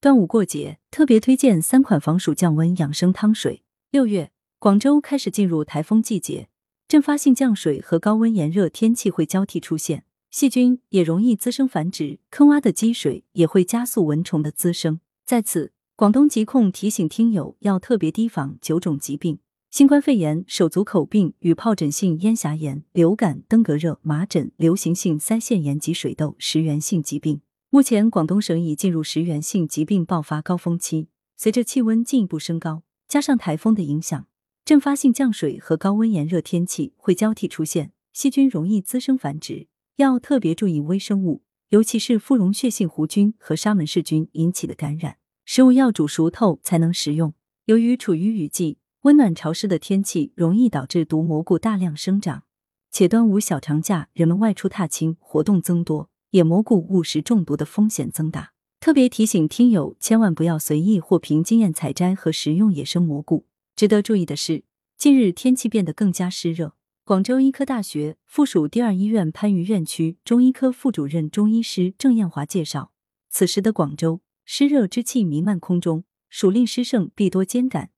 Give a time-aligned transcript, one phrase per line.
[0.00, 3.64] 端午过节，特别推荐三款防暑降温养生汤水。
[3.90, 6.48] 六月，广州开始进入台风季节，
[6.86, 15.00] 阵发性降水和高温炎热天气会交替出现，细菌也容易滋生繁殖，坑洼的积水也会加速蚊虫的滋生。
[15.26, 19.40] 在此，广东疾控提醒听友要特别提防九种疾病。
[19.72, 27.40] 新冠肺炎、手足口病与疱疹性咽峡炎、流感、登革热、麻疹、流行性腮腺炎及水痘食源性疾病。
[27.70, 31.08] 目前，广东省已进入食源性疾病爆发高峰期。
[31.36, 34.26] 随着气温进一步升高，加上台风的影响，
[34.64, 45.18] 阵发性降水和高温炎热天气会交替出现，细菌容易滋生繁殖，要特别注意微生物，尤其是副溶血性弧菌和沙门氏菌引起的感染。
[45.44, 47.34] 食物要煮熟透才能食用。
[47.66, 48.78] 由于处于雨季。
[49.02, 52.42] 温暖潮湿的天气容易导致毒蘑菇大量生长，
[52.90, 58.52] 且端午小长假人们外出踏青活动增多，野蘑菇误食中毒的风险增大。
[58.80, 63.46] 特别提醒听友千万不要随意或凭经验采摘和食用野生蘑菇。
[63.74, 64.64] 值得注意的是，
[64.96, 66.74] 近日天气变得更加湿热。
[67.04, 72.92] 广州医科大学附属第二医院番禺院区中医科副主任中医师郑艳华介绍，
[73.30, 77.90] 此时的广州湿热之气弥漫空中，暑令湿盛必多兼感。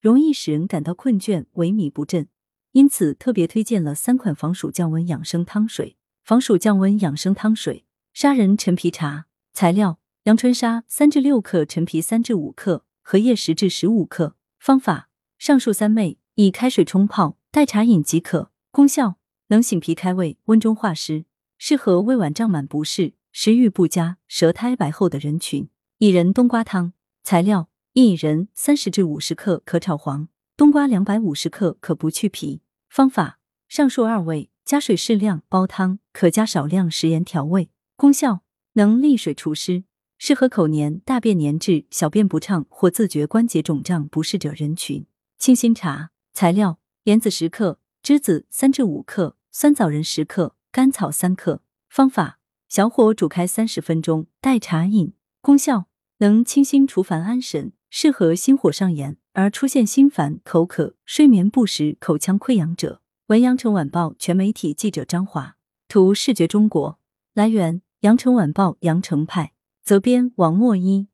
[0.00, 2.28] 容易使人感到困倦、萎靡不振，
[2.72, 5.96] 因此特别推荐了三款防暑降温养生汤水。
[6.26, 9.26] 防暑降温养生汤水：砂仁陈皮茶。
[9.52, 14.34] 材料：阳春砂三至六克，陈皮三至五克，荷叶十至十五克。
[14.58, 18.50] 方法：上述三味以开水冲泡，代茶饮即可。
[18.72, 19.18] 功效：
[19.50, 21.26] 能醒脾开胃、温中化湿，
[21.58, 25.68] 适合胃脘胀满不适、食欲不佳、舌苔白厚的人群。
[26.00, 26.92] 薏仁冬瓜汤。
[27.22, 27.68] 材料。
[27.94, 32.62] 薏仁三十至五十克可炒黄，冬瓜两百五十克可不去皮。
[32.88, 37.70] 方法：上述二味加水适量煲汤，可加少量食盐调味。
[37.94, 38.40] 功效：
[38.72, 39.84] 能利水除湿，
[40.18, 45.06] 适合口黏、大便黏滞、小便不畅或自觉关节肿胀不适者人群。
[45.38, 51.62] 清心茶材料：莲子十克，栀子三至五克，酸枣仁十克，甘草三克。
[51.88, 55.12] 方法：小火煮开三十分钟，代茶饮。
[55.40, 55.86] 功效：
[56.18, 57.72] 能清心除烦安神。
[57.88, 63.00] 适合心火上炎而出现心烦、口渴、睡眠不实、口腔溃疡者。
[63.28, 65.56] 文阳城晚报全媒体记者张华，
[65.88, 67.00] 图视觉中国。
[67.34, 71.08] 来源：阳城晚报阳城派，责编王墨一。